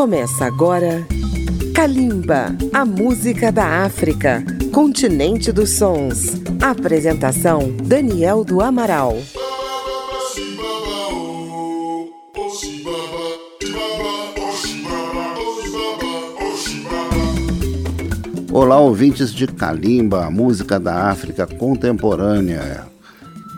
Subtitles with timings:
[0.00, 1.06] Começa agora
[1.74, 4.42] Kalimba, a música da África,
[4.72, 6.40] continente dos sons.
[6.58, 9.18] Apresentação Daniel do Amaral.
[18.50, 22.86] Olá, ouvintes de Kalimba, a música da África contemporânea,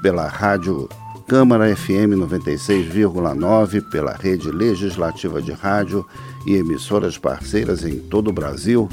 [0.02, 0.88] pela rádio
[1.32, 6.04] Câmara FM 96,9, pela rede legislativa de rádio
[6.46, 8.88] e emissoras parceiras em todo o Brasil.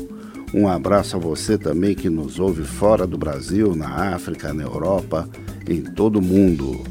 [0.54, 5.30] Um abraço a você também que nos ouve fora do Brasil, na África, na Europa,
[5.68, 6.84] em todo o mundo.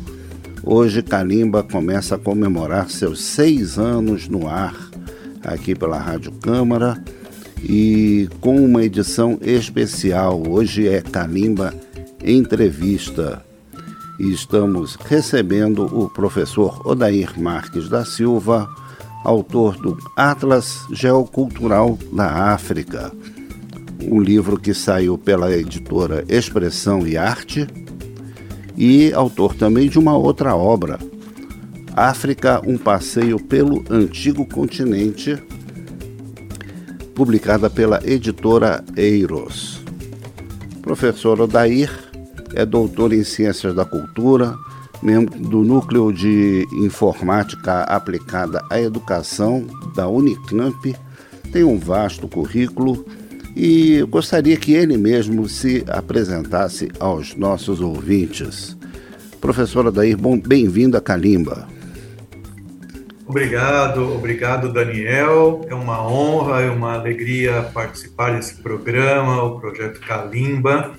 [0.62, 4.76] Hoje, Kalimba começa a comemorar seus seis anos no ar,
[5.42, 7.02] aqui pela Rádio Câmara,
[7.62, 10.42] e com uma edição especial.
[10.48, 11.74] Hoje é Kalimba
[12.22, 13.42] Entrevista
[14.18, 18.68] e estamos recebendo o professor Odair Marques da Silva,
[19.24, 23.12] autor do Atlas Geocultural da África,
[24.02, 27.66] um livro que saiu pela editora Expressão e Arte,
[28.76, 30.98] e autor também de uma outra obra,
[31.96, 35.36] África, um passeio pelo antigo continente,
[37.12, 39.82] publicada pela editora Eiros.
[40.80, 41.90] Professor Odair
[42.54, 44.56] é doutor em Ciências da Cultura,
[45.02, 50.94] membro do Núcleo de Informática Aplicada à Educação da Unicamp,
[51.52, 53.04] tem um vasto currículo
[53.56, 58.76] e gostaria que ele mesmo se apresentasse aos nossos ouvintes.
[59.40, 61.66] Professora Dair, bem-vindo a Calimba.
[63.26, 65.60] Obrigado, obrigado Daniel.
[65.68, 70.94] É uma honra, é uma alegria participar desse programa, o projeto Calimba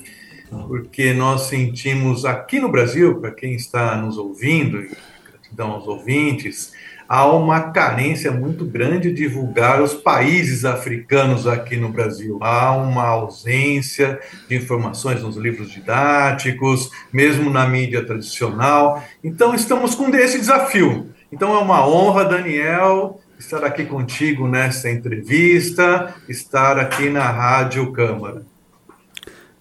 [0.50, 4.92] porque nós sentimos aqui no Brasil, para quem está nos ouvindo, e
[5.32, 6.72] gratidão aos ouvintes,
[7.08, 12.38] há uma carência muito grande de divulgar os países africanos aqui no Brasil.
[12.42, 19.04] Há uma ausência de informações nos livros didáticos, mesmo na mídia tradicional.
[19.24, 21.10] Então, estamos com esse desafio.
[21.32, 28.44] Então, é uma honra, Daniel, estar aqui contigo nessa entrevista, estar aqui na Rádio Câmara.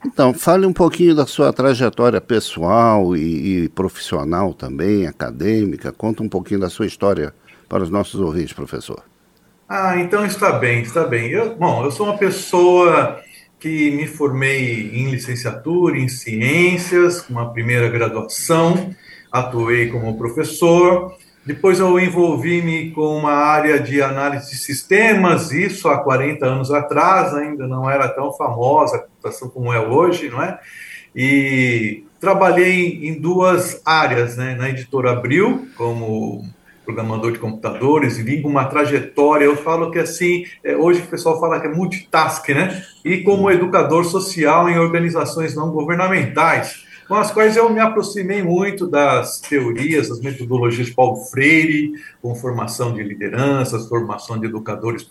[0.07, 5.93] Então, fale um pouquinho da sua trajetória pessoal e, e, profissional também, acadêmica.
[5.93, 7.35] Conta um pouquinho da sua história
[7.69, 9.03] para os nossos ouvintes, professor.
[9.69, 11.31] Ah, então está bem, está bem.
[11.31, 13.21] Eu, bom, eu sou uma pessoa
[13.59, 18.95] que me formei em licenciatura em ciências, uma primeira graduação,
[19.33, 21.17] atuei como professor,
[21.49, 27.33] depois eu envolvi-me com uma área de análise de sistemas, isso há 40 anos atrás,
[27.33, 30.59] ainda não era tão famosa a computação como é hoje, não é?
[31.17, 34.57] E trabalhei em duas áreas, né?
[34.57, 36.45] Na editora Abril, como
[36.85, 41.41] programador de computadores, e com uma trajetória, eu falo que assim, é, hoje o pessoal
[41.41, 42.85] fala que é multitask, né?
[43.03, 48.87] E como educador social em organizações não governamentais com as quais eu me aproximei muito
[48.87, 55.09] das teorias, das metodologias de Paulo Freire, com formação de lideranças, formação de educadores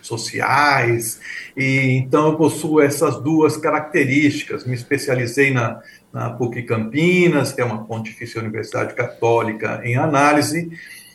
[0.00, 1.20] sociais,
[1.56, 4.64] e então eu possuo essas duas características.
[4.64, 5.80] Me especializei na,
[6.12, 10.70] na PUC Campinas, que é uma Pontifícia Universidade Católica em análise,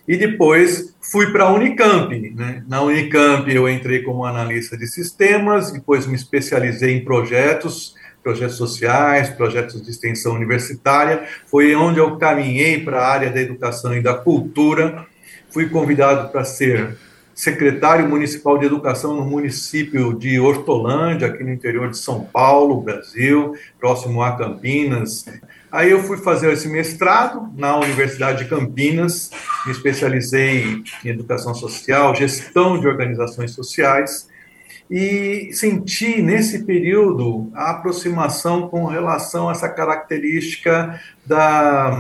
[0.06, 2.14] e depois fui para a Unicamp.
[2.36, 2.62] Né?
[2.68, 9.30] Na Unicamp eu entrei como analista de sistemas, depois me especializei em projetos projetos sociais,
[9.30, 11.26] projetos de extensão universitária.
[11.46, 15.06] Foi onde eu caminhei para a área da educação e da cultura.
[15.52, 16.98] Fui convidado para ser
[17.36, 23.54] secretário municipal de educação no município de Hortolândia, aqui no interior de São Paulo, Brasil,
[23.80, 25.26] próximo a Campinas.
[25.72, 29.30] Aí eu fui fazer esse mestrado na Universidade de Campinas,
[29.68, 34.28] me especializei em educação social, gestão de organizações sociais
[34.90, 41.98] e senti nesse período a aproximação com relação a essa característica da,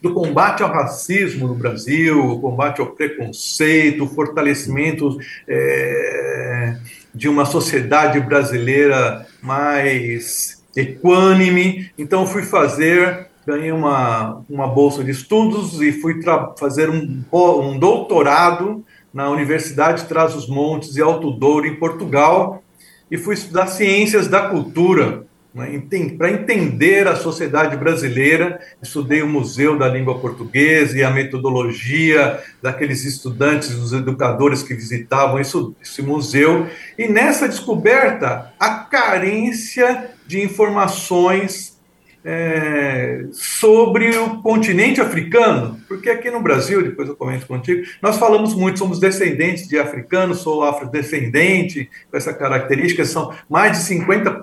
[0.00, 5.18] do combate ao racismo no Brasil, o combate ao preconceito, o fortalecimento
[5.48, 6.76] é,
[7.12, 11.90] de uma sociedade brasileira mais equânime.
[11.98, 16.20] Então, fui fazer ganhei uma, uma bolsa de estudos e fui
[16.58, 22.62] fazer um, um doutorado na Universidade de Trás-os-Montes e Alto Douro, em Portugal,
[23.10, 25.82] e fui estudar ciências da cultura, né,
[26.16, 28.60] para entender a sociedade brasileira.
[28.82, 35.40] Estudei o Museu da Língua Portuguesa e a metodologia daqueles estudantes, dos educadores que visitavam
[35.40, 36.66] isso, esse museu,
[36.98, 41.77] e nessa descoberta, a carência de informações
[42.24, 48.54] é, sobre o continente africano, porque aqui no Brasil, depois eu comento contigo, nós falamos
[48.54, 54.42] muito, somos descendentes de africanos, sou afrodescendente, com essa característica, são mais de 50%,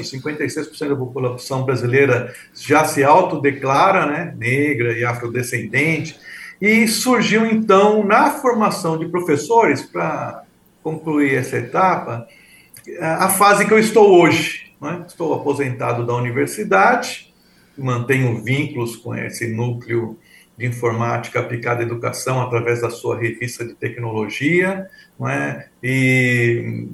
[0.00, 6.18] 56% da população brasileira já se autodeclara né, negra e afrodescendente,
[6.60, 10.42] e surgiu então, na formação de professores, para
[10.82, 12.26] concluir essa etapa,
[13.00, 15.04] a fase que eu estou hoje, né?
[15.06, 17.32] Estou aposentado da universidade,
[17.76, 20.18] mantenho vínculos com esse núcleo
[20.56, 24.88] de informática aplicada à educação através da sua revista de tecnologia,
[25.18, 25.68] não é?
[25.82, 26.86] e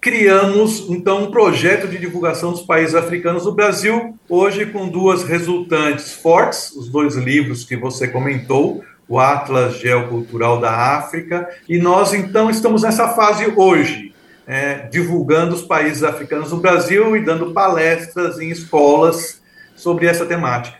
[0.00, 6.12] criamos então um projeto de divulgação dos países africanos do Brasil, hoje com duas resultantes
[6.12, 12.50] fortes, os dois livros que você comentou, o Atlas Geocultural da África, e nós então
[12.50, 14.12] estamos nessa fase hoje,
[14.46, 19.40] é, divulgando os países africanos do Brasil e dando palestras em escolas
[19.74, 20.78] sobre essa temática.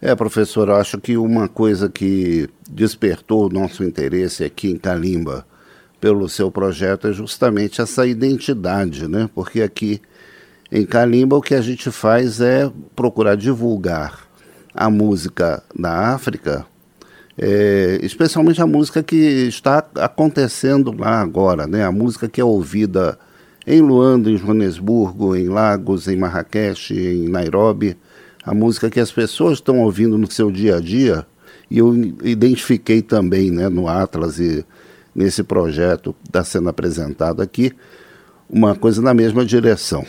[0.00, 5.46] É, professor, acho que uma coisa que despertou o nosso interesse aqui em Calimba
[6.00, 9.30] pelo seu projeto é justamente essa identidade, né?
[9.34, 10.02] Porque aqui
[10.70, 14.28] em Calimba o que a gente faz é procurar divulgar
[14.74, 16.66] a música da África
[17.36, 21.84] é, especialmente a música que está acontecendo lá agora, né?
[21.84, 23.18] A música que é ouvida
[23.66, 27.96] em Luanda, em Joanesburgo, em Lagos, em Marrakech, em Nairobi,
[28.44, 31.26] a música que as pessoas estão ouvindo no seu dia a dia.
[31.70, 34.64] E eu identifiquei também, né, no Atlas e
[35.14, 37.72] nesse projeto que está sendo apresentado aqui,
[38.48, 40.04] uma coisa na mesma direção.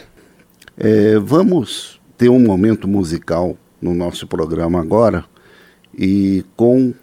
[0.78, 5.24] É, vamos ter um momento musical no nosso programa agora
[5.98, 6.94] e com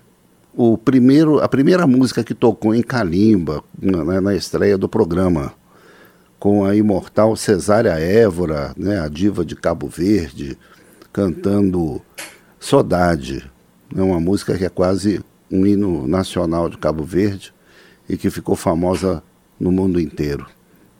[0.55, 5.55] o primeiro, a primeira música que tocou em Calimba, na, na estreia do programa,
[6.39, 10.59] com a imortal Cesária Évora, né, a diva de Cabo Verde,
[11.13, 12.03] cantando
[12.59, 13.49] Saudade,
[13.95, 17.55] né, uma música que é quase um hino nacional de Cabo Verde
[18.09, 19.23] e que ficou famosa
[19.59, 20.47] no mundo inteiro.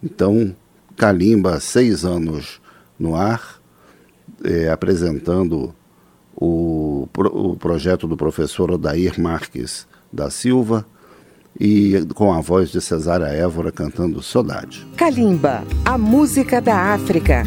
[0.03, 0.55] Então,
[0.97, 2.61] Calimba, seis anos
[2.99, 3.61] no ar,
[4.45, 5.75] é, apresentando
[6.37, 10.85] o, o projeto do professor Odair Marques da Silva
[11.59, 14.87] e com a voz de Cesária Évora cantando Saudade.
[14.97, 17.45] Kalimba, a música da África.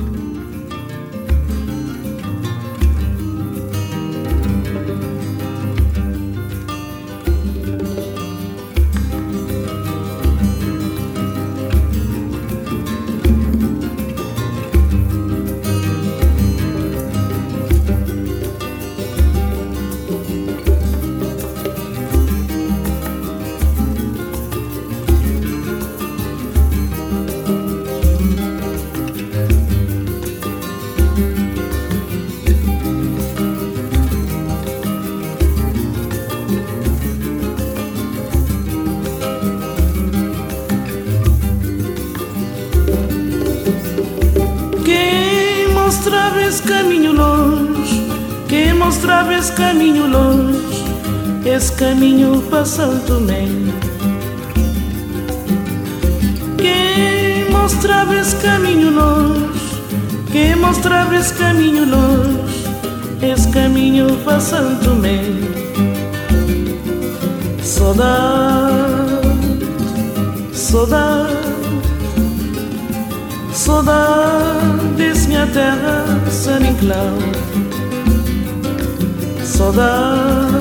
[79.55, 80.51] Saudade,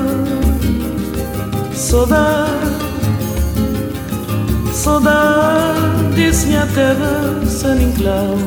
[1.73, 2.49] saudade,
[4.73, 8.37] saudade minha terra San Inclau.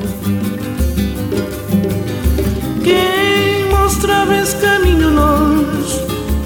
[2.83, 6.01] Quem mostrava esse caminho longe,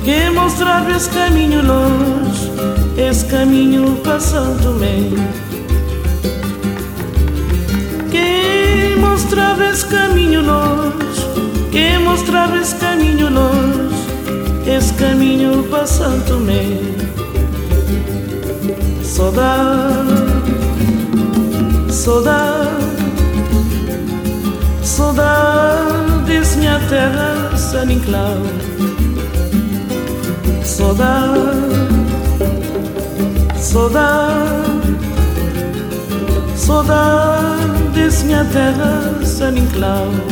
[0.04, 2.50] quem mostrava esse caminho longe,
[2.99, 4.00] esse caminho
[4.64, 4.99] Tomé.
[8.11, 11.25] Quem mostrava esse caminho longe,
[11.71, 13.81] quem mostrava esse caminho longe
[14.66, 16.64] esse caminho para Santo Tomé.
[19.02, 20.09] Saudade,
[21.90, 22.71] saudade,
[24.83, 28.38] saudade desse minha terra, San Inclau.
[30.64, 31.40] Saudade,
[33.59, 34.50] saudade,
[36.57, 40.31] saudade desse minha terra, San Inclau.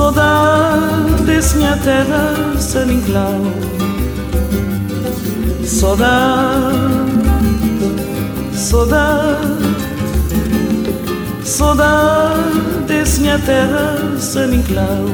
[0.00, 3.38] saudade desse minha terra, San Inclau.
[5.62, 6.78] Saudade,
[8.54, 9.46] saudade,
[11.44, 15.04] saudade desse minha terra, San Inclau.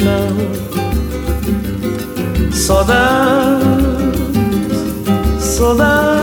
[0.00, 0.48] Enclave.
[2.52, 3.64] Saudade,
[5.38, 6.20] saudade,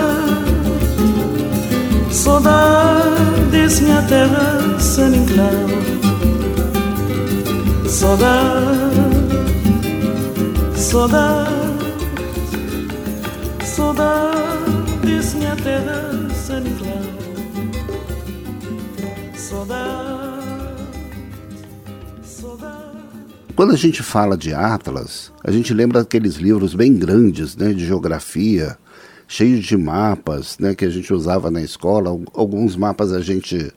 [2.11, 5.77] saudade desse minha terra sem enclave.
[7.87, 8.77] Saudade,
[10.75, 11.51] saudade,
[13.63, 15.96] saudade desse minha terra
[23.57, 27.87] Quando a gente fala de Atlas, a gente lembra daqueles livros bem grandes, né, de
[27.87, 28.77] geografia,
[29.27, 32.11] cheios de mapas, né, que a gente usava na escola.
[32.35, 33.73] Alguns mapas a gente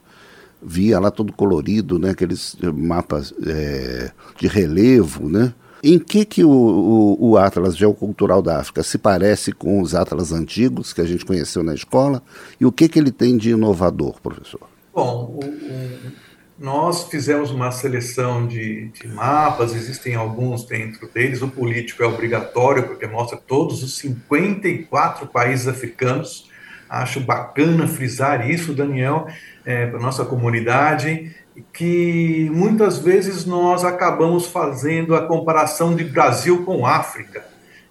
[0.61, 5.51] via lá todo colorido, né, aqueles mapas é, de relevo, né?
[5.83, 10.31] Em que, que o, o, o, Atlas Geocultural da África se parece com os Atlas
[10.31, 12.21] antigos que a gente conheceu na escola?
[12.59, 14.61] E o que, que ele tem de inovador, professor?
[14.93, 16.30] Bom, o,
[16.61, 21.41] nós fizemos uma seleção de, de, mapas, existem alguns dentro deles.
[21.41, 26.47] O político é obrigatório, porque mostra todos os 54 países africanos.
[26.87, 29.25] Acho bacana frisar isso, Daniel,
[29.65, 31.35] é, para nossa comunidade,
[31.73, 37.43] que muitas vezes nós acabamos fazendo a comparação de Brasil com África.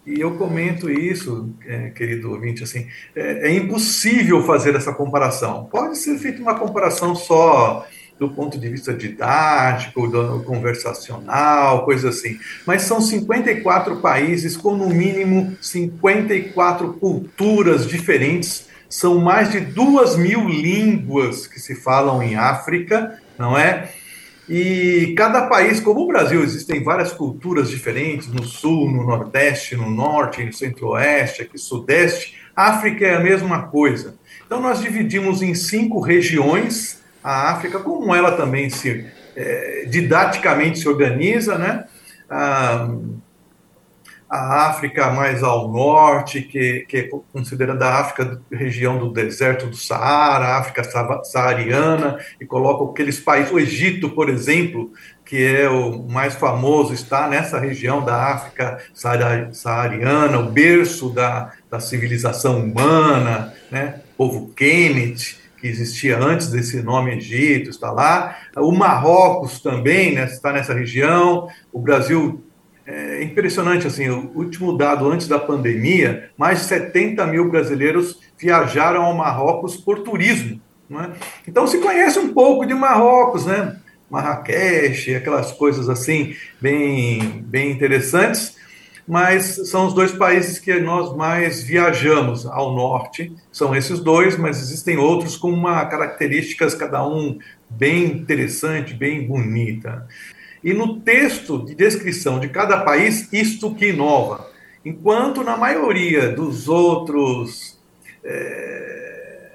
[0.07, 2.87] E eu comento isso, é, querido ouvinte, assim,
[3.17, 5.65] é, é impossível fazer essa comparação.
[5.65, 7.85] Pode ser feita uma comparação só
[8.21, 12.39] do ponto de vista didático, do conversacional, coisa assim.
[12.67, 18.69] Mas são 54 países com no mínimo 54 culturas diferentes.
[18.91, 23.91] São mais de duas mil línguas que se falam em África, não é?
[24.47, 29.89] E cada país, como o Brasil, existem várias culturas diferentes no sul, no nordeste, no
[29.89, 32.35] norte, no centro-oeste, aqui sudeste.
[32.55, 34.17] África é a mesma coisa.
[34.45, 40.89] Então nós dividimos em cinco regiões a África, como ela também se é, didaticamente se
[40.89, 41.85] organiza, né?
[42.29, 42.89] A,
[44.31, 49.75] a África mais ao norte, que, que é considerada a África região do deserto do
[49.75, 50.85] Saara, a África
[51.25, 54.93] saariana, e coloca aqueles países, o Egito, por exemplo,
[55.25, 61.81] que é o mais famoso, está nessa região da África saariana, o berço da, da
[61.81, 64.01] civilização humana, né?
[64.17, 68.37] O povo Kemet, que existia antes desse nome Egito, está lá.
[68.57, 71.49] O Marrocos também né, está nessa região.
[71.73, 72.43] O Brasil
[72.87, 79.03] é impressionante, assim, o último dado antes da pandemia, mais de 70 mil brasileiros viajaram
[79.03, 80.61] ao Marrocos por turismo.
[80.89, 81.13] Né?
[81.47, 83.77] Então se conhece um pouco de Marrocos, né?
[84.11, 88.57] Marrakech, aquelas coisas assim, bem, bem interessantes
[89.07, 94.61] mas são os dois países que nós mais viajamos ao norte, são esses dois, mas
[94.61, 97.39] existem outros com uma características cada um
[97.69, 100.07] bem interessante, bem bonita.
[100.63, 104.51] E no texto de descrição de cada país, isto que inova.
[104.85, 107.79] Enquanto na maioria dos outros,
[108.23, 109.53] é,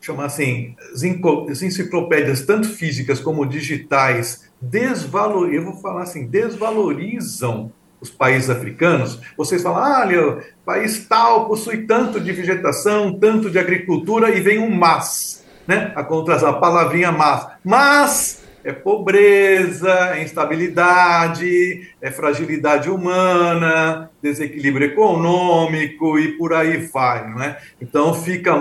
[0.00, 8.10] chamar assim, as enciclopédias, tanto físicas como digitais, desvalor, eu vou falar assim, desvalorizam os
[8.10, 14.40] países africanos, vocês falam, ah, país tal possui tanto de vegetação, tanto de agricultura, e
[14.40, 15.92] vem um mas, né?
[15.96, 17.46] A contração, a palavrinha mas.
[17.64, 27.56] Mas é pobreza, é instabilidade, é fragilidade humana, desequilíbrio econômico e por aí vai, né?
[27.80, 28.56] Então fica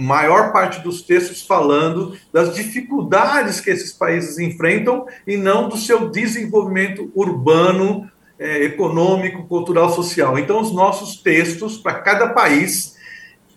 [0.00, 6.08] maior parte dos textos falando das dificuldades que esses países enfrentam e não do seu
[6.08, 8.08] desenvolvimento urbano,
[8.42, 10.38] é, econômico, cultural, social.
[10.38, 12.96] Então os nossos textos para cada país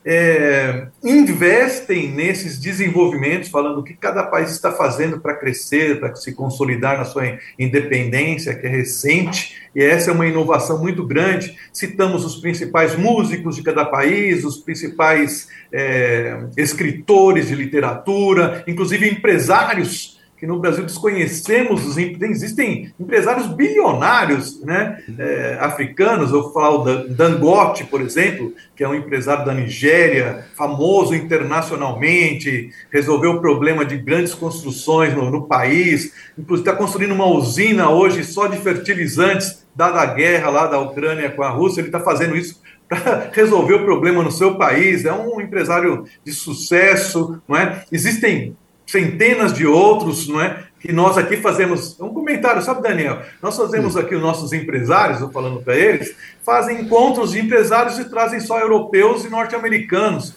[0.08, 6.32] é, investem nesses desenvolvimentos, falando o que cada país está fazendo para crescer, para se
[6.34, 11.58] consolidar na sua independência, que é recente, e essa é uma inovação muito grande.
[11.74, 20.15] Citamos os principais músicos de cada país, os principais é, escritores de literatura, inclusive empresários
[20.46, 27.08] que no Brasil desconhecemos, os, existem empresários bilionários né, é, africanos, eu vou falar o
[27.10, 33.98] Dangote, por exemplo, que é um empresário da Nigéria, famoso internacionalmente, resolveu o problema de
[33.98, 40.00] grandes construções no, no país, inclusive está construindo uma usina hoje só de fertilizantes, dada
[40.00, 43.84] a guerra lá da Ucrânia com a Rússia, ele está fazendo isso para resolver o
[43.84, 47.84] problema no seu país, é um empresário de sucesso, não é?
[47.92, 50.64] Existem centenas de outros, não é?
[50.80, 52.00] Que nós aqui fazemos.
[52.00, 53.22] Um comentário, sabe, Daniel?
[53.42, 58.10] Nós fazemos aqui os nossos empresários, eu falando para eles, fazem encontros de empresários e
[58.10, 60.36] trazem só europeus e norte-americanos.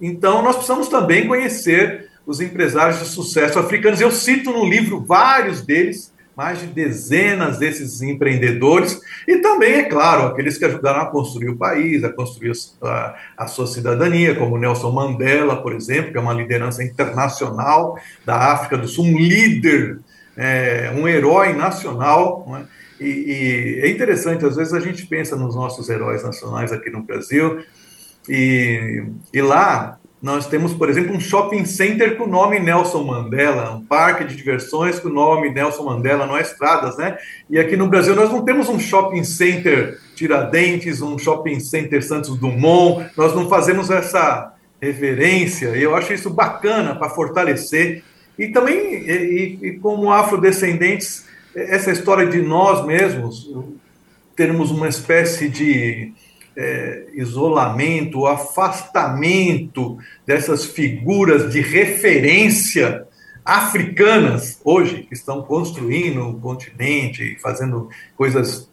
[0.00, 4.00] Então, nós precisamos também conhecer os empresários de sucesso africanos.
[4.00, 10.26] Eu cito no livro vários deles mais de dezenas desses empreendedores e também, é claro,
[10.26, 14.90] aqueles que ajudaram a construir o país, a construir a, a sua cidadania, como Nelson
[14.90, 19.98] Mandela, por exemplo, que é uma liderança internacional da África do Sul, um líder,
[20.36, 22.46] é, um herói nacional.
[23.00, 23.04] É?
[23.04, 27.02] E, e é interessante, às vezes a gente pensa nos nossos heróis nacionais aqui no
[27.02, 27.64] Brasil,
[28.28, 33.72] e, e lá nós temos, por exemplo, um shopping center com o nome Nelson Mandela,
[33.72, 37.18] um parque de diversões com o nome Nelson Mandela, não é estradas, né?
[37.50, 42.38] E aqui no Brasil nós não temos um shopping center Tiradentes, um shopping center Santos
[42.38, 48.02] Dumont, nós não fazemos essa reverência, e eu acho isso bacana para fortalecer.
[48.38, 53.52] E também, e, e como afrodescendentes, essa história de nós mesmos
[54.34, 56.14] termos uma espécie de
[56.56, 63.06] é, isolamento, afastamento dessas figuras de referência
[63.44, 68.70] africanas hoje que estão construindo o continente, fazendo coisas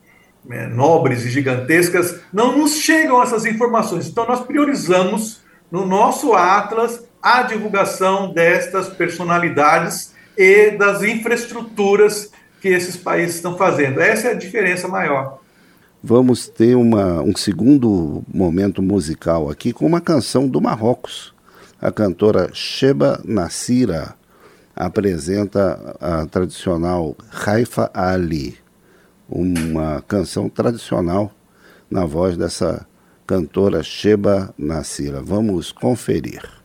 [0.49, 4.07] é, nobres e gigantescas, não nos chegam essas informações.
[4.07, 12.95] Então nós priorizamos no nosso atlas a divulgação destas personalidades e das infraestruturas que esses
[12.95, 13.99] países estão fazendo.
[13.99, 15.40] Essa é a diferença maior
[16.03, 21.33] vamos ter uma, um segundo momento musical aqui com uma canção do Marrocos.
[21.79, 24.15] A cantora Sheba Nassira
[24.75, 28.57] apresenta a tradicional Haifa Ali,
[29.29, 31.31] uma canção tradicional
[31.89, 32.85] na voz dessa
[33.27, 35.21] cantora Sheba Nassira.
[35.21, 36.60] Vamos conferir.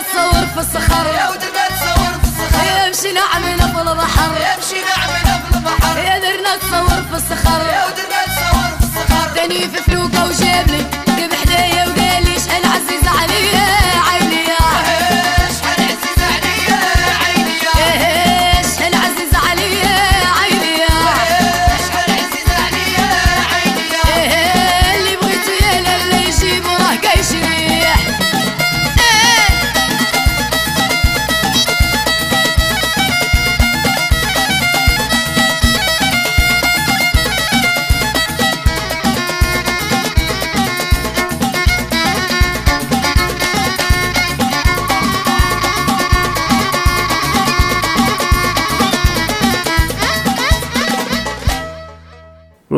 [0.00, 1.06] تصور في الصخر.
[1.06, 2.86] يا ودنا تصور في الصخر.
[2.86, 4.30] يمشي نعمنا في البحر.
[4.46, 5.98] يمشي نعمنا في البحر.
[5.98, 7.60] يا درنا تصور في الصخر.
[7.72, 9.28] يا ودنا تصور في الصخر.
[9.34, 10.82] تاني في فلوكة وجابني.
[11.18, 13.66] جاب حدايا وقال لي شحال عزيز عليا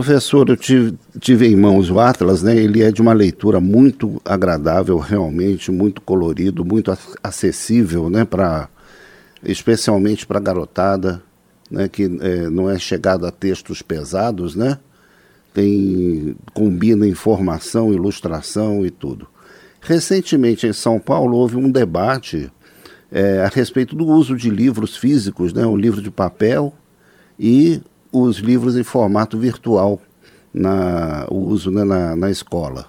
[0.02, 2.56] Professor, eu tive, tive em mãos o Atlas, né?
[2.56, 8.24] Ele é de uma leitura muito agradável, realmente, muito colorido, muito ac- acessível, né?
[8.24, 8.68] Para
[9.44, 11.22] especialmente para a garotada,
[11.70, 11.88] né?
[11.88, 14.76] Que eh, não é chegado a textos pesados, né?
[15.54, 19.28] Tem combina informação, ilustração e tudo.
[19.80, 22.50] Recentemente em São Paulo houve um debate
[23.12, 25.64] eh, a respeito do uso de livros físicos, né?
[25.64, 26.74] O livro de papel
[27.38, 27.80] e
[28.12, 30.01] os livros em formato virtual,
[30.53, 32.87] na, o uso né, na, na escola.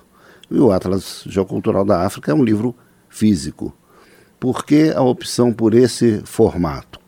[0.51, 2.75] E o Atlas Geocultural da África é um livro
[3.09, 3.73] físico.
[4.39, 6.99] Por que a opção por esse formato?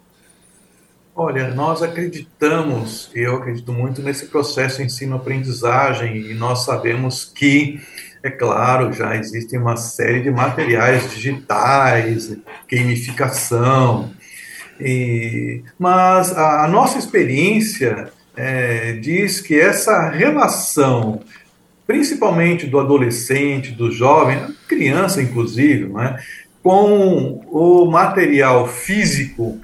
[1.17, 7.79] Olha, nós acreditamos, eu acredito muito nesse processo ensino-aprendizagem, e nós sabemos que,
[8.21, 12.35] é claro, já existem uma série de materiais digitais,
[12.69, 14.11] gamificação,
[14.79, 21.21] e, mas a, a nossa experiência é, diz que essa relação,
[21.87, 26.19] principalmente do adolescente, do jovem, criança inclusive, né,
[26.61, 29.59] com o material físico,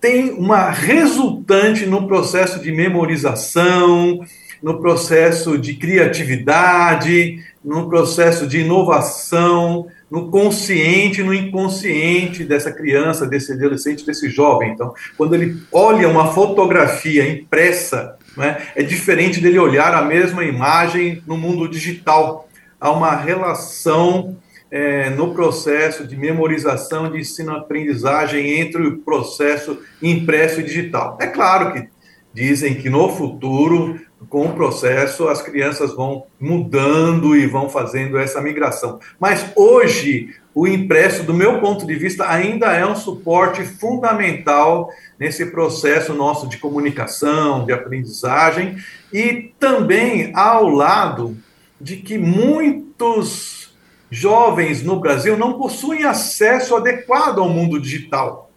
[0.00, 4.20] tem uma resultante no processo de memorização,
[4.62, 13.54] no processo de criatividade, no processo de inovação, no consciente, no inconsciente dessa criança, desse
[13.54, 14.70] adolescente, desse jovem.
[14.70, 21.22] Então, quando ele olha uma fotografia impressa, né, é diferente dele olhar a mesma imagem
[21.26, 22.46] no mundo digital.
[22.78, 24.36] Há uma relação
[24.70, 31.16] é, no processo de memorização, de ensino-aprendizagem entre o processo impresso e digital.
[31.22, 31.88] É claro que
[32.34, 38.40] dizem que no futuro, com o processo, as crianças vão mudando e vão fazendo essa
[38.40, 39.00] migração.
[39.18, 45.46] Mas hoje, o impresso, do meu ponto de vista, ainda é um suporte fundamental nesse
[45.46, 48.76] processo nosso de comunicação, de aprendizagem,
[49.12, 51.36] e também ao lado
[51.80, 53.74] de que muitos
[54.10, 58.51] jovens no Brasil não possuem acesso adequado ao mundo digital.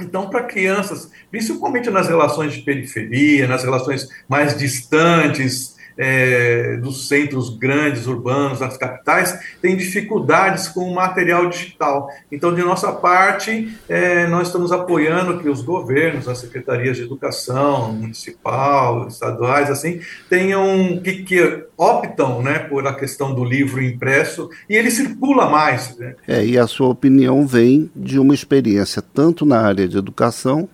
[0.00, 7.50] Então, para crianças, principalmente nas relações de periferia, nas relações mais distantes é, dos centros
[7.50, 12.08] grandes urbanos, das capitais, tem dificuldades com o material digital.
[12.30, 17.92] Então, de nossa parte, é, nós estamos apoiando que os governos, as secretarias de educação,
[17.92, 24.76] municipal, estaduais, assim, tenham que, que optam, né, por a questão do livro impresso e
[24.76, 25.96] ele circula mais.
[25.96, 26.14] Né?
[26.26, 30.68] É, e a sua opinião vem de uma experiência tanto na área de educação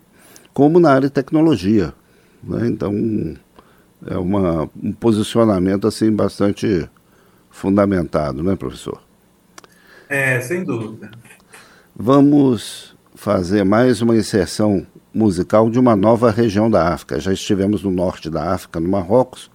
[0.53, 1.93] como na área de tecnologia.
[2.43, 2.67] Né?
[2.69, 2.93] Então,
[4.05, 6.89] é uma, um posicionamento assim bastante
[7.51, 9.01] fundamentado, né, professor?
[10.09, 11.11] É, sem dúvida.
[11.95, 17.19] Vamos fazer mais uma inserção musical de uma nova região da África.
[17.19, 19.51] Já estivemos no norte da África, no Marrocos.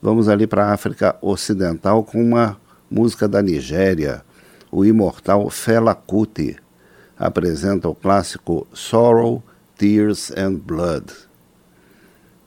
[0.00, 2.58] Vamos ali para a África Ocidental com uma
[2.90, 4.22] música da Nigéria.
[4.70, 6.56] O imortal Fela Kuti
[7.18, 9.42] apresenta o clássico Sorrow,
[9.76, 11.27] Tears and Blood.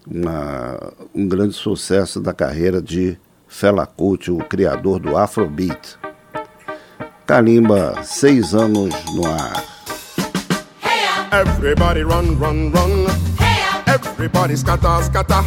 [0.08, 5.98] Uma, um grande sucesso da carreira de Fela Kuti, o criador do Afrobeat.
[7.26, 9.64] Kalimba, seis anos no ar.
[11.32, 13.06] Everybody run, run, run.
[13.86, 15.44] Everybody scatter, scatter.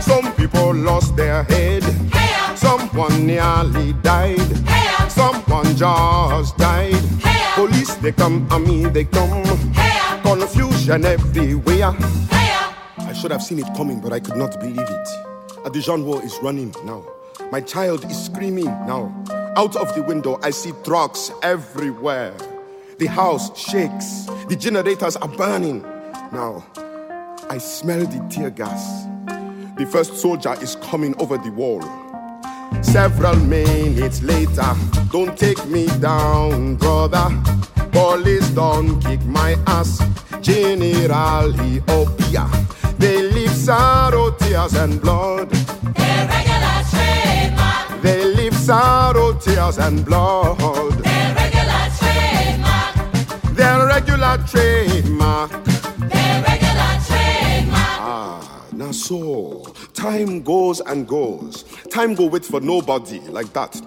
[0.00, 1.82] Some people lost their head.
[2.54, 4.40] Someone nearly died.
[5.08, 7.02] Someone just died.
[7.54, 9.42] Police they come, army they come.
[10.22, 11.92] Confusion everywhere.
[13.16, 15.08] I should have seen it coming, but I could not believe it.
[15.64, 17.02] A Dijon war is running now.
[17.50, 19.10] My child is screaming now.
[19.56, 22.34] Out of the window, I see trucks everywhere.
[22.98, 24.26] The house shakes.
[24.50, 25.80] The generators are burning.
[26.30, 26.62] Now,
[27.48, 29.06] I smell the tear gas.
[29.78, 31.80] The first soldier is coming over the wall.
[32.82, 34.74] Several minutes later,
[35.10, 37.30] don't take me down, brother.
[37.92, 40.02] Police don't kick my ass.
[40.42, 42.55] General Ethiopia.
[43.66, 45.50] Sorrow, tears, and blood.
[48.00, 50.56] They leave sorrow, tears, and blood.
[53.56, 55.50] Their regular trademark.
[57.98, 61.64] Ah, now so time goes and goes.
[61.90, 63.80] Time go wait for nobody like that.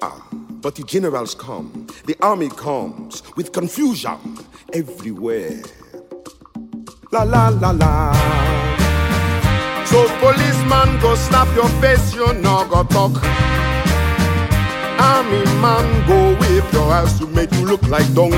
[0.00, 0.26] Ah,
[0.62, 4.38] but the generals come, the army comes with confusion
[4.72, 5.60] everywhere.
[7.12, 8.12] La la la la.
[9.86, 13.12] So policeman go slap your face, you no go talk.
[14.98, 18.36] Army man go whip your ass to make you look like donkey.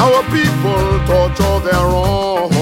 [0.00, 2.57] Our people torture their own.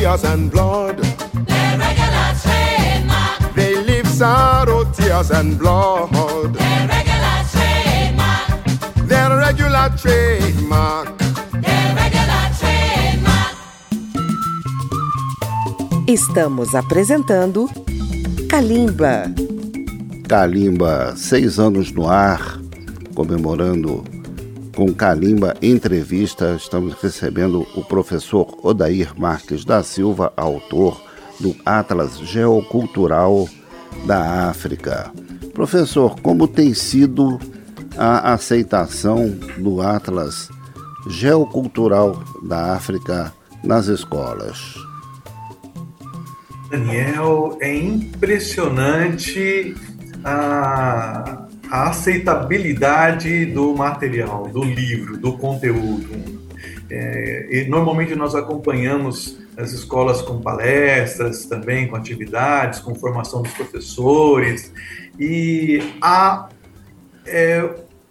[0.00, 0.98] Tears, and blood.
[3.54, 6.54] They leave sorrow, tears, and blood.
[9.08, 11.10] Their regular trademark.
[16.06, 17.68] Estamos apresentando
[18.48, 19.32] Kalimba.
[20.26, 22.40] Kalimba, seis anos no ar,
[23.14, 24.02] comemorando
[24.74, 26.54] com Kalimba Entrevista.
[26.56, 31.00] Estamos recebendo o professor Odair Marques da Silva, autor
[31.38, 33.48] do Atlas Geocultural
[34.06, 35.10] da África.
[35.52, 37.38] Professor, como tem sido
[37.96, 39.28] a aceitação
[39.58, 40.48] do Atlas
[41.08, 43.32] Geocultural da África
[43.64, 44.74] nas escolas?
[46.70, 49.74] Daniel, é impressionante
[50.24, 51.39] a,
[51.70, 56.40] a aceitabilidade do material, do livro, do conteúdo.
[56.90, 64.72] É, normalmente nós acompanhamos as escolas com palestras, também com atividades, com formação dos professores,
[65.18, 66.48] e a,
[67.26, 67.68] é,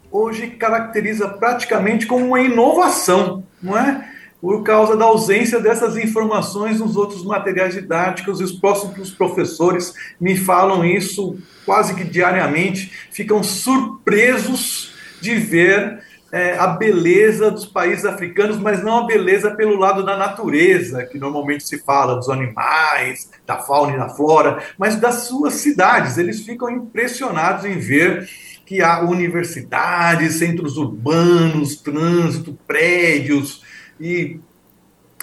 [0.10, 4.10] hoje caracteriza praticamente como uma inovação, não é?
[4.41, 10.38] Por causa da ausência dessas informações nos outros materiais didáticos, e os próximos professores me
[10.38, 18.58] falam isso quase que diariamente, ficam surpresos de ver é, a beleza dos países africanos,
[18.58, 23.58] mas não a beleza pelo lado da natureza, que normalmente se fala dos animais, da
[23.58, 26.17] fauna e da flora, mas das suas cidades.
[26.17, 28.30] Eles ficam impressionados em ver
[28.65, 33.67] que há universidades, centros urbanos, trânsito, prédios
[34.00, 34.40] e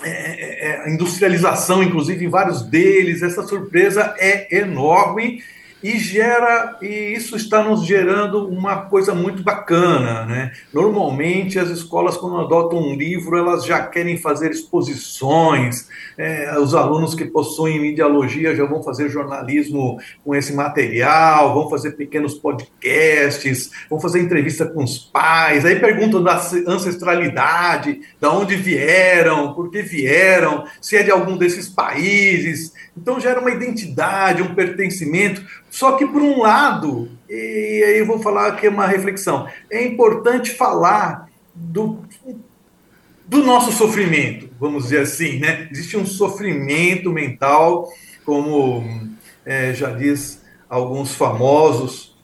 [0.02, 3.22] é, é, industrialização, inclusive, em vários deles.
[3.22, 5.42] Essa surpresa é enorme
[5.86, 10.52] e gera e isso está nos gerando uma coisa muito bacana, né?
[10.74, 15.86] Normalmente as escolas quando adotam um livro elas já querem fazer exposições,
[16.18, 21.92] é, os alunos que possuem mediologia já vão fazer jornalismo com esse material, vão fazer
[21.92, 26.34] pequenos podcasts, vão fazer entrevista com os pais, aí perguntam da
[26.66, 33.40] ancestralidade, da onde vieram, por que vieram, se é de algum desses países, então gera
[33.40, 35.44] uma identidade, um pertencimento.
[35.70, 40.52] Só que, por um lado, e aí eu vou falar aqui uma reflexão, é importante
[40.52, 42.02] falar do,
[43.26, 45.68] do nosso sofrimento, vamos dizer assim, né?
[45.70, 47.88] Existe um sofrimento mental,
[48.24, 48.82] como
[49.44, 52.16] é, já diz alguns famosos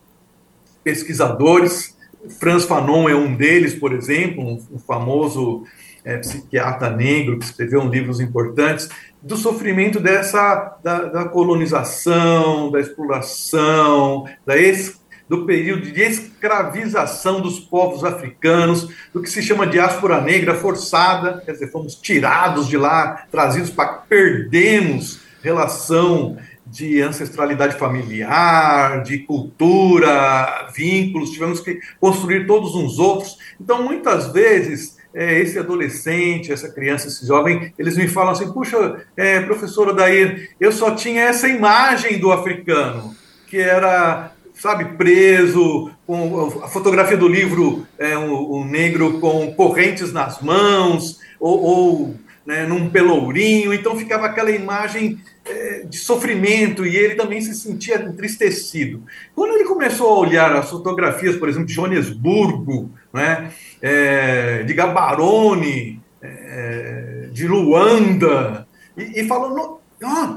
[0.82, 1.96] pesquisadores,
[2.38, 5.64] Franz Fanon é um deles, por exemplo, um, um famoso
[6.04, 8.88] é, psiquiatra negro que escreveu livros importantes
[9.22, 17.60] do sofrimento dessa da, da colonização, da exploração, da es, do período de escravização dos
[17.60, 23.26] povos africanos, do que se chama diáspora negra forçada, quer dizer, fomos tirados de lá,
[23.30, 32.98] trazidos para perdemos relação de ancestralidade familiar, de cultura, vínculos, tivemos que construir todos uns
[32.98, 33.36] outros.
[33.60, 39.04] Então, muitas vezes, é, esse adolescente, essa criança, esse jovem, eles me falam assim: puxa,
[39.16, 43.14] é, professora Dair, eu só tinha essa imagem do africano,
[43.46, 50.12] que era, sabe, preso, com a fotografia do livro, é, um, um negro com correntes
[50.12, 56.96] nas mãos, ou, ou né, num pelourinho, então ficava aquela imagem é, de sofrimento e
[56.96, 59.02] ele também se sentia entristecido.
[59.34, 66.00] Quando ele começou a olhar as fotografias, por exemplo, de Joanesburgo, né, é, de Gabarone,
[66.22, 68.66] é, de Luanda,
[68.96, 69.78] e, e oh,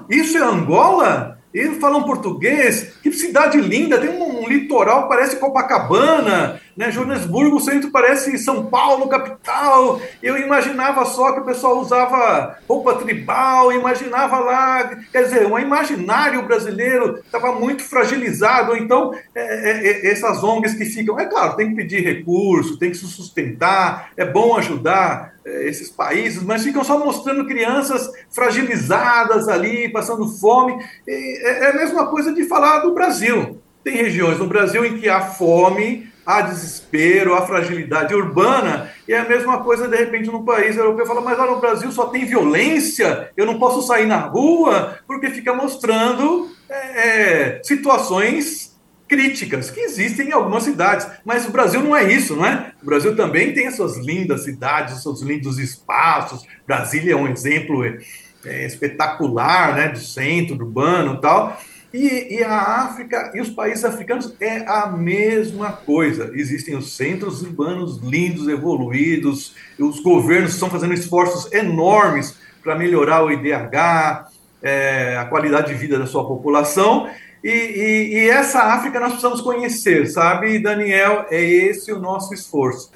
[0.09, 1.35] Isso é Angola?
[1.53, 6.91] Eles falam português, que cidade linda, tem um, um litoral, parece Copacabana, né?
[6.91, 10.01] Joanesburgo, o centro parece São Paulo, capital.
[10.21, 16.43] Eu imaginava só que o pessoal usava roupa tribal, imaginava lá, quer dizer, um imaginário
[16.43, 18.75] brasileiro estava muito fragilizado.
[18.75, 22.91] Então, é, é, é, essas ONGs que ficam, é claro, tem que pedir recurso, tem
[22.91, 29.47] que se sustentar, é bom ajudar é, esses países, mas ficam só mostrando crianças fragilizadas
[29.47, 30.83] ali, passando fome.
[31.07, 33.61] É, é a mesma coisa de falar do Brasil.
[33.83, 39.19] Tem regiões no Brasil em que há fome, há desespero, há fragilidade urbana, e é
[39.19, 42.25] a mesma coisa, de repente, num país europeu, fala, mas lá no Brasil só tem
[42.25, 48.75] violência, eu não posso sair na rua, porque fica mostrando é, situações
[49.07, 52.71] críticas que existem em algumas cidades, mas o Brasil não é isso, não é?
[52.81, 56.43] O Brasil também tem as suas lindas cidades, os seus lindos espaços.
[56.65, 57.99] Brasília é um exemplo é,
[58.45, 61.61] é, espetacular, né, do centro urbano e tal.
[61.95, 66.29] E, e, a África e os países africanos é a mesma coisa.
[66.33, 73.31] Existem os centros urbanos lindos, evoluídos, os governos estão fazendo esforços enormes para melhorar o
[73.31, 74.27] IDH,
[74.61, 77.07] é, a qualidade de vida da sua população,
[77.41, 81.27] e, e, e, essa África nós precisamos conhecer, sabe, Daniel?
[81.29, 82.91] É esse o nosso esforço.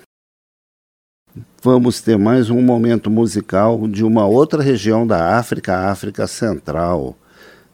[1.64, 7.16] Vamos ter mais um momento musical de uma outra região da África, África Central,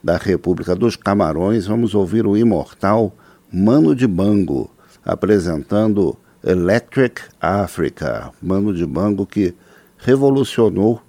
[0.06, 1.66] da República dos Camarões.
[1.66, 3.12] Vamos ouvir o imortal
[3.52, 4.70] Mano de Bango,
[5.04, 8.32] apresentando Electric Africa.
[8.40, 9.56] Mano de Bango que
[9.98, 11.02] revolucionou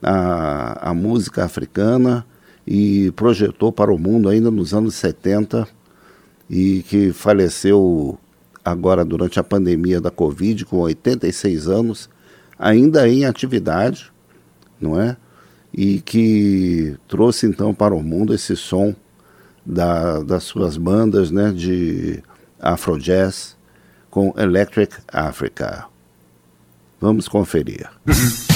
[0.00, 2.24] a, a música africana
[2.64, 5.66] e projetou para o mundo ainda nos anos 70
[6.48, 8.16] e que faleceu
[8.64, 12.08] agora durante a pandemia da Covid com 86 anos,
[12.56, 14.12] ainda em atividade,
[14.80, 15.16] não é?
[15.72, 18.94] E que trouxe então para o mundo esse som
[19.64, 22.22] da, das suas bandas né, de
[22.58, 23.56] Afrojazz
[24.10, 25.86] com Electric Africa.
[27.00, 27.90] Vamos conferir.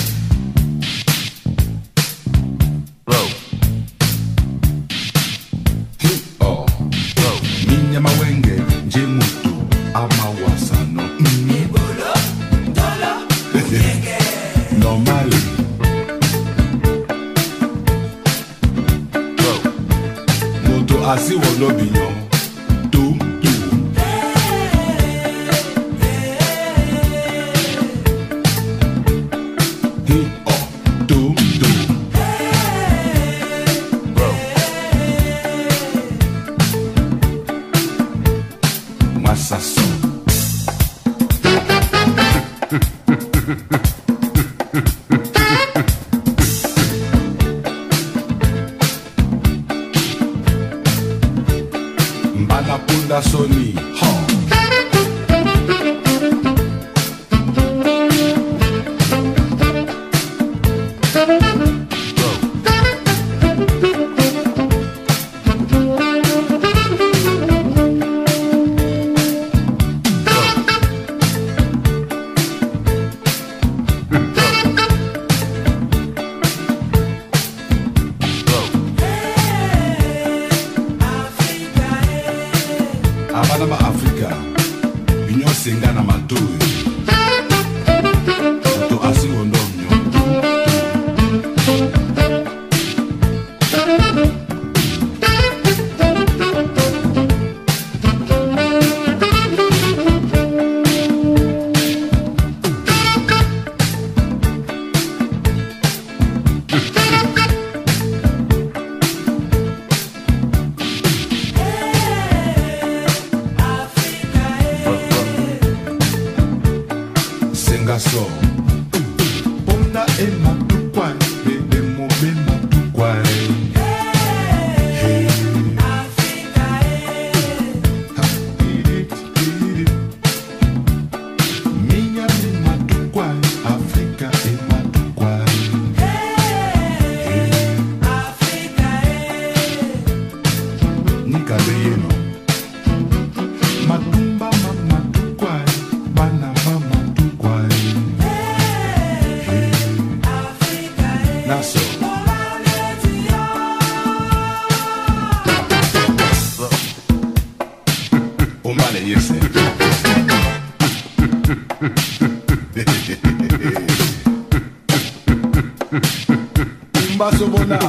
[167.31, 167.79] basobona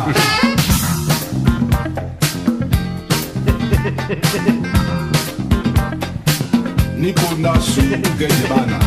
[7.02, 7.82] nikonda su
[8.20, 8.81] gɛnɛ bana.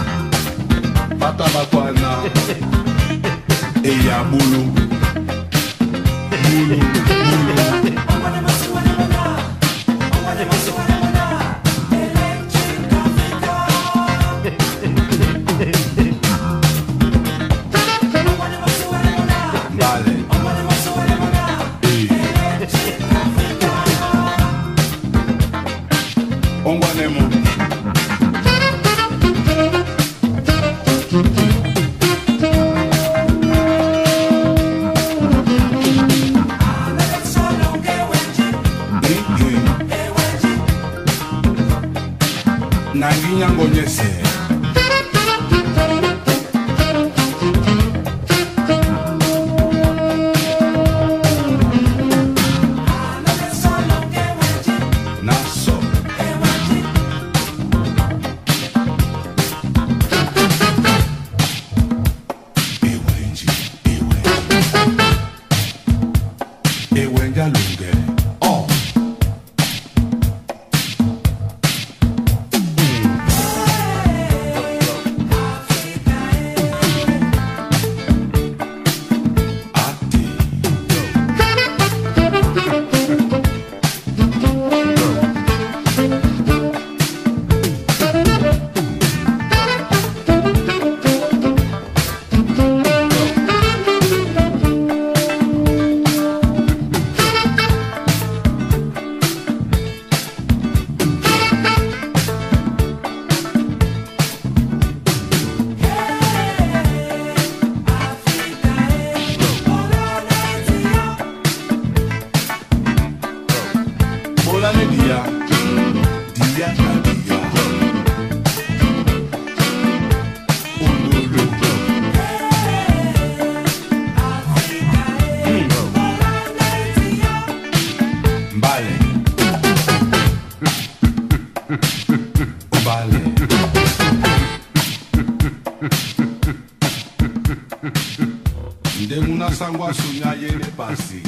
[139.93, 141.22] Sunya yele pasi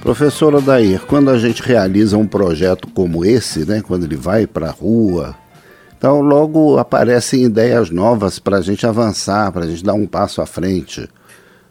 [0.00, 4.68] Professor Odair, quando a gente realiza um projeto como esse, né, quando ele vai para
[4.68, 5.34] a rua,
[5.96, 10.42] então logo aparecem ideias novas para a gente avançar, para a gente dar um passo
[10.42, 11.08] à frente.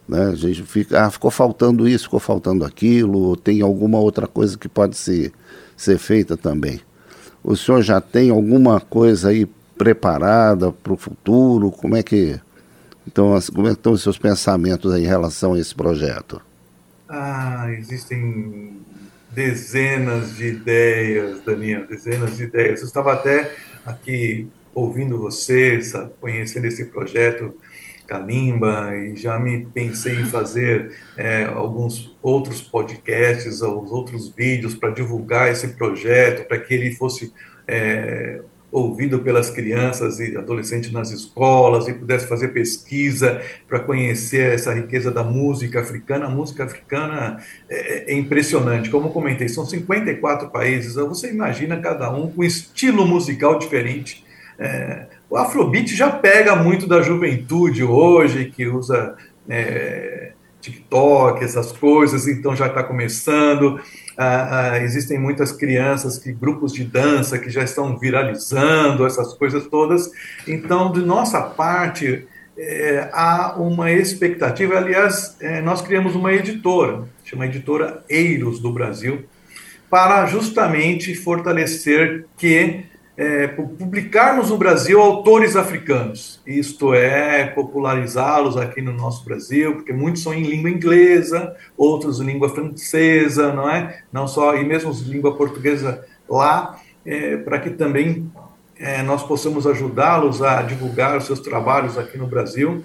[0.08, 0.30] Né?
[0.32, 4.68] A gente fica, ah, ficou faltando isso, ficou faltando aquilo, tem alguma outra coisa que
[4.68, 5.32] pode ser,
[5.76, 6.80] ser feita também.
[7.40, 9.46] O senhor já tem alguma coisa aí
[9.78, 11.70] preparada para o futuro?
[11.70, 12.40] Como é que
[13.06, 16.40] então, como é estão os seus pensamentos em relação a esse projeto?
[17.08, 18.80] Ah, existem
[19.30, 22.80] dezenas de ideias, Daniel, dezenas de ideias.
[22.80, 25.78] Eu estava até aqui ouvindo você,
[26.20, 27.54] conhecendo esse projeto
[28.06, 34.90] Kalimba, e já me pensei em fazer é, alguns outros podcasts, os outros vídeos para
[34.90, 37.32] divulgar esse projeto, para que ele fosse
[37.66, 38.42] é,
[38.74, 45.12] ouvido pelas crianças e adolescentes nas escolas e pudesse fazer pesquisa para conhecer essa riqueza
[45.12, 46.26] da música africana.
[46.26, 48.90] A música africana é, é impressionante.
[48.90, 54.24] Como comentei, são 54 países, você imagina cada um com estilo musical diferente.
[54.58, 59.14] É, o Afrobeat já pega muito da juventude hoje, que usa
[59.48, 63.80] é, TikTok, essas coisas, então já está começando.
[64.16, 69.66] Ah, ah, existem muitas crianças, que grupos de dança que já estão viralizando, essas coisas
[69.66, 70.10] todas.
[70.46, 74.76] Então, de nossa parte, é, há uma expectativa.
[74.76, 79.24] Aliás, é, nós criamos uma editora, chama Editora Eiros do Brasil,
[79.90, 82.84] para justamente fortalecer que
[83.16, 90.22] é, publicarmos no Brasil autores africanos, isto é, popularizá-los aqui no nosso Brasil, porque muitos
[90.22, 94.02] são em língua inglesa, outros em língua francesa, não é?
[94.12, 98.30] Não só, e mesmo língua portuguesa lá, é, para que também
[98.76, 102.82] é, nós possamos ajudá-los a divulgar os seus trabalhos aqui no Brasil.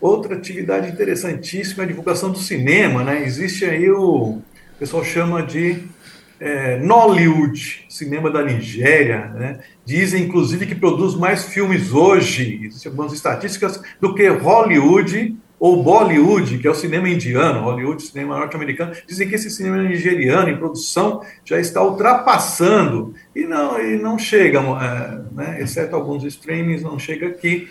[0.00, 3.22] Outra atividade interessantíssima é a divulgação do cinema, né?
[3.22, 4.42] Existe aí o, o
[4.78, 5.84] pessoal chama de
[6.40, 9.60] é, Nollywood, cinema da Nigéria, né?
[9.84, 16.56] dizem inclusive que produz mais filmes hoje, existem algumas estatísticas, do que Hollywood ou Bollywood,
[16.56, 21.20] que é o cinema indiano, Hollywood, cinema norte-americano, dizem que esse cinema nigeriano em produção
[21.44, 25.60] já está ultrapassando e não, e não chega, é, né?
[25.60, 27.68] exceto alguns streamings, não chega aqui.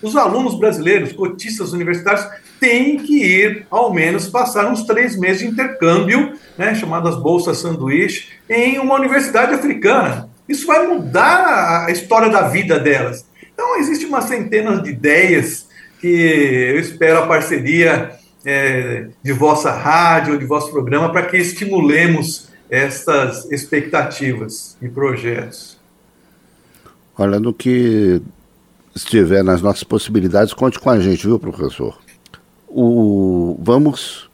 [0.00, 2.26] Os alunos brasileiros, cotistas universitários,
[2.64, 8.28] têm que ir, ao menos, passar uns três meses de intercâmbio, né, chamadas bolsas sanduíche,
[8.48, 10.30] em uma universidade africana.
[10.48, 13.26] Isso vai mudar a história da vida delas.
[13.52, 15.68] Então, existe uma centena de ideias
[16.00, 18.12] que eu espero a parceria
[18.46, 25.78] é, de vossa rádio, de vosso programa, para que estimulemos essas expectativas e projetos.
[27.16, 28.22] Olha, no que
[28.96, 32.03] estiver nas nossas possibilidades, conte com a gente, viu, professor?
[32.76, 34.28] O, vamos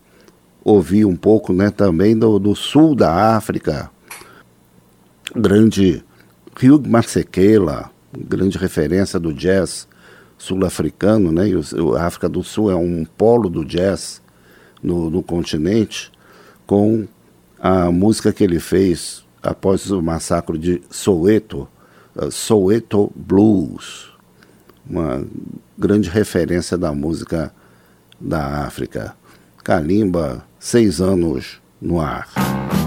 [0.65, 3.91] ouvir um pouco né, também do, do sul da África,
[5.37, 6.03] grande
[6.57, 9.87] Hugh Masekela, grande referência do jazz
[10.39, 11.49] sul-africano, né?
[11.49, 11.55] E
[11.99, 14.23] a África do Sul é um polo do jazz
[14.83, 16.11] no, no continente,
[16.67, 17.07] com
[17.59, 21.69] a música que ele fez após o massacre de Soweto,
[22.17, 24.11] uh, Soweto Blues
[24.91, 25.25] uma
[25.79, 27.53] grande referência da música
[28.21, 29.15] da África.
[29.65, 32.80] Kalimba, seis anos no ar.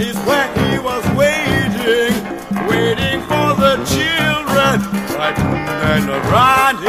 [0.00, 2.14] Is where he was waiting.
[2.68, 6.79] Waiting for the children, frightened and running.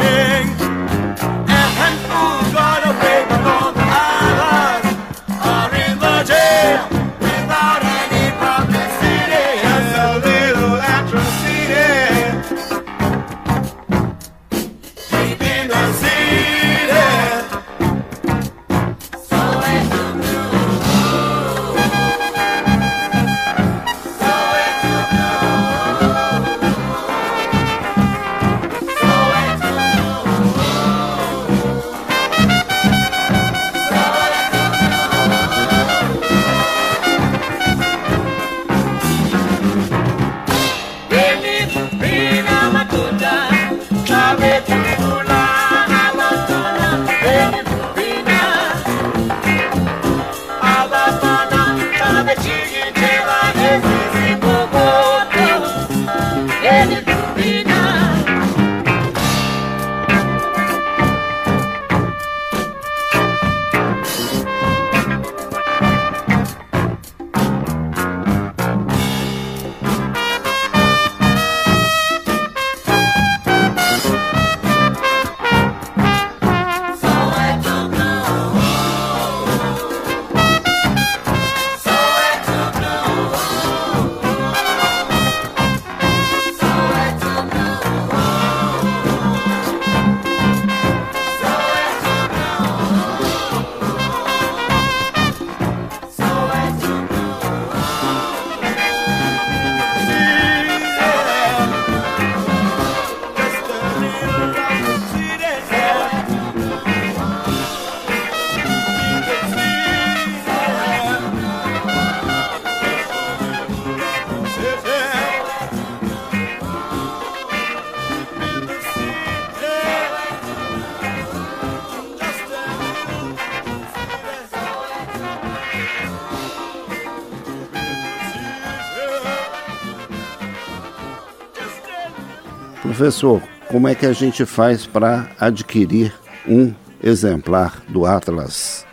[133.02, 136.14] Professor, como é que a gente faz para adquirir
[136.46, 136.72] um
[137.02, 138.86] exemplar do Atlas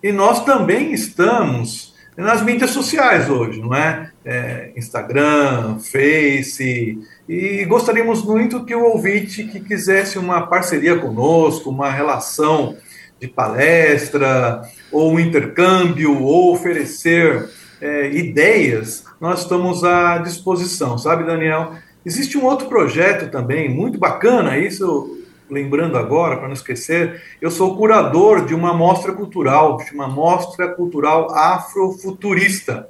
[0.01, 4.11] E nós também estamos nas mídias sociais hoje, não é?
[4.25, 11.89] É, Instagram, Face, e gostaríamos muito que o ouvinte que quisesse uma parceria conosco, uma
[11.89, 12.77] relação
[13.19, 14.61] de palestra,
[14.91, 17.49] ou um intercâmbio, ou oferecer
[17.81, 21.73] é, ideias, nós estamos à disposição, sabe, Daniel?
[22.05, 25.18] Existe um outro projeto também, muito bacana, isso
[25.49, 31.31] lembrando agora, para não esquecer, eu sou curador de uma mostra cultural, uma mostra cultural
[31.31, 32.89] afrofuturista.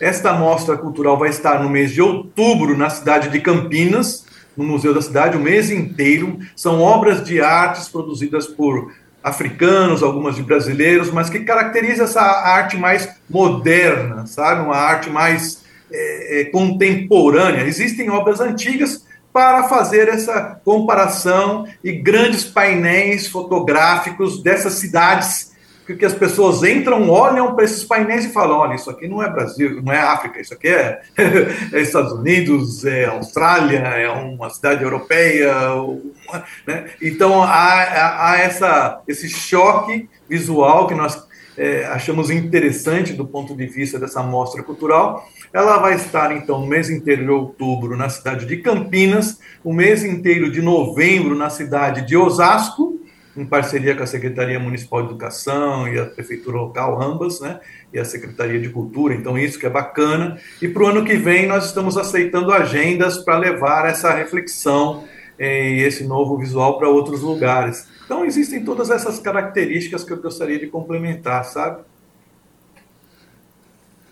[0.00, 4.26] Esta mostra cultural vai estar no mês de outubro na cidade de Campinas,
[4.56, 6.38] no Museu da Cidade, o mês inteiro.
[6.56, 8.92] São obras de artes produzidas por
[9.22, 14.62] africanos, algumas de brasileiros, mas que caracteriza essa arte mais moderna, sabe?
[14.62, 17.62] Uma arte mais é, contemporânea.
[17.62, 25.52] Existem obras antigas para fazer essa comparação e grandes painéis fotográficos dessas cidades
[25.86, 29.28] que, as pessoas entram, olham para esses painéis e falam: olha, isso aqui não é
[29.28, 31.02] Brasil, não é África, isso aqui é,
[31.72, 35.72] é Estados Unidos, é Austrália, é uma cidade europeia.
[35.74, 36.90] Uma, né?
[37.00, 41.26] Então há, há, há essa, esse choque visual que nós
[41.56, 45.26] é, achamos interessante do ponto de vista dessa mostra cultural.
[45.52, 50.04] Ela vai estar, então, o mês inteiro de outubro na cidade de Campinas, o mês
[50.04, 53.00] inteiro de novembro na cidade de Osasco,
[53.36, 57.60] em parceria com a Secretaria Municipal de Educação e a Prefeitura Local, ambas, né?
[57.92, 60.38] E a Secretaria de Cultura, então isso que é bacana.
[60.60, 65.04] E para o ano que vem nós estamos aceitando agendas para levar essa reflexão
[65.38, 67.86] eh, e esse novo visual para outros lugares.
[68.04, 71.82] Então existem todas essas características que eu gostaria de complementar, sabe?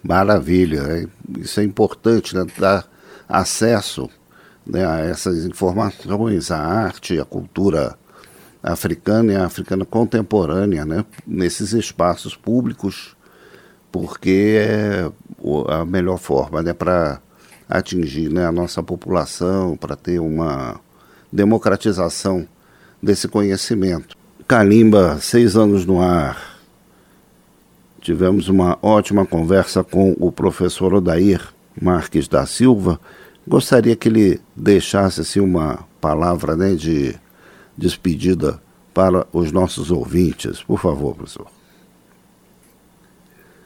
[0.03, 1.07] Maravilha, é,
[1.38, 2.47] isso é importante, né?
[2.59, 2.88] dar
[3.28, 4.09] acesso
[4.66, 7.99] né, a essas informações, a arte, a cultura
[8.62, 13.16] africana e a africana contemporânea, né, nesses espaços públicos,
[13.91, 15.11] porque é
[15.68, 17.20] a melhor forma né, para
[17.68, 20.80] atingir né, a nossa população, para ter uma
[21.32, 22.47] democratização
[23.03, 24.16] desse conhecimento.
[24.46, 26.59] Kalimba, seis anos no ar.
[28.01, 31.40] Tivemos uma ótima conversa com o professor Odair
[31.80, 32.98] Marques da Silva.
[33.46, 37.14] Gostaria que ele deixasse assim, uma palavra né, de
[37.76, 38.61] despedida
[38.92, 40.62] para os nossos ouvintes.
[40.62, 41.46] Por favor, professor.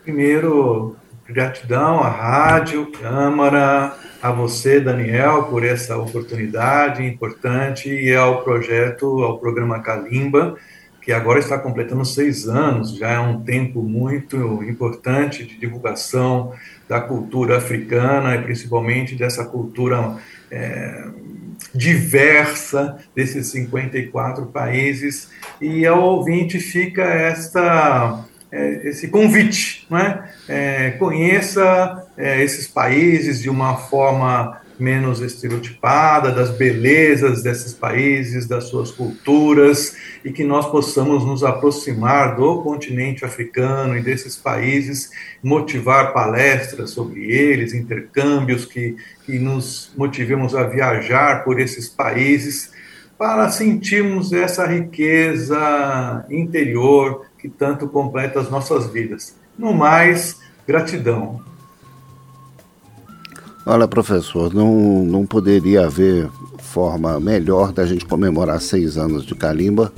[0.03, 0.97] Primeiro,
[1.29, 9.39] gratidão à rádio, Câmara, a você, Daniel, por essa oportunidade importante e ao projeto, ao
[9.39, 10.57] programa Calimba,
[11.01, 16.55] que agora está completando seis anos, já é um tempo muito importante de divulgação
[16.89, 20.17] da cultura africana e principalmente dessa cultura
[20.51, 21.05] é,
[21.75, 25.31] diversa desses 54 países.
[25.61, 30.31] E ao ouvinte fica esta é, esse convite, não é?
[30.49, 38.65] é conheça é, esses países de uma forma menos estereotipada, das belezas desses países, das
[38.65, 45.11] suas culturas, e que nós possamos nos aproximar do continente africano e desses países,
[45.43, 52.73] motivar palestras sobre eles, intercâmbios que, que nos motivemos a viajar por esses países,
[53.17, 59.37] para sentirmos essa riqueza interior que tanto completa as nossas vidas.
[59.59, 61.43] No mais, gratidão.
[63.67, 69.93] Olha, professor, não, não poderia haver forma melhor da gente comemorar seis anos de Calimba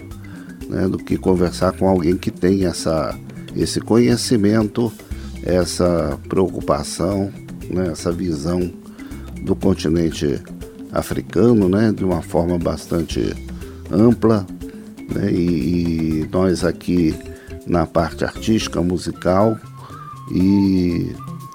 [0.68, 3.16] né, do que conversar com alguém que tem essa,
[3.55, 4.92] esse conhecimento,
[5.44, 7.32] essa preocupação,
[7.70, 8.72] né, essa visão
[9.42, 10.42] do continente
[10.90, 13.32] africano né, de uma forma bastante
[13.88, 14.44] ampla.
[15.14, 17.14] Né, e, e nós aqui
[17.67, 19.59] na parte artística, musical
[20.31, 21.14] e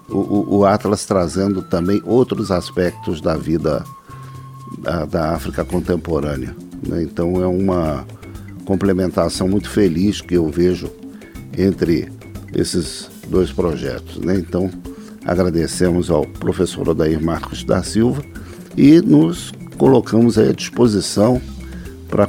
[0.09, 3.83] o, o, Atlas trazendo também outros aspectos da vida
[4.79, 6.55] da, da África contemporânea.
[6.85, 7.03] Né?
[7.03, 8.05] Então é uma
[8.65, 10.89] complementação muito feliz que eu vejo
[11.57, 12.11] entre
[12.53, 14.17] esses dois projetos.
[14.17, 14.35] Né?
[14.35, 14.69] Então
[15.25, 18.23] agradecemos ao professor Odair Marcos da Silva
[18.75, 21.41] e nos colocamos à disposição
[22.09, 22.27] para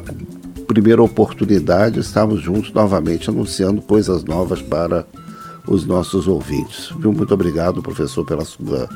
[0.72, 5.06] primeira oportunidade estarmos juntos novamente anunciando coisas novas para
[5.66, 6.90] os nossos ouvintes.
[6.98, 7.12] Viu?
[7.12, 8.88] Muito obrigado, professor, pela sua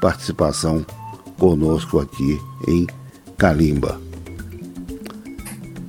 [0.00, 0.84] participação
[1.38, 2.86] conosco aqui em
[3.36, 4.00] Calimba.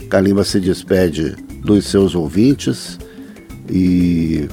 [0.09, 2.99] Calimba se despede dos seus ouvintes
[3.69, 4.49] e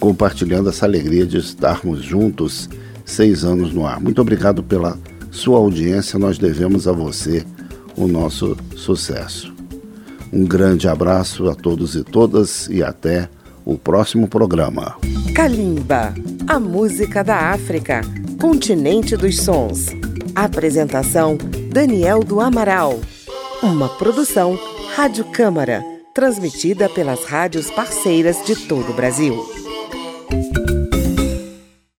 [0.00, 2.68] compartilhando essa alegria de estarmos juntos
[3.04, 4.00] seis anos no ar.
[4.00, 4.98] Muito obrigado pela
[5.30, 7.46] sua audiência, nós devemos a você
[7.96, 9.61] o nosso sucesso.
[10.32, 13.28] Um grande abraço a todos e todas e até
[13.66, 14.96] o próximo programa.
[15.34, 16.14] Kalimba,
[16.48, 18.00] a música da África,
[18.40, 19.88] continente dos sons.
[20.34, 21.36] Apresentação:
[21.70, 22.98] Daniel do Amaral.
[23.62, 24.58] Uma produção
[24.96, 29.61] Rádio Câmara, transmitida pelas rádios parceiras de todo o Brasil.